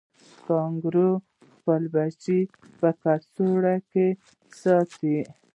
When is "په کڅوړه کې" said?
2.79-4.07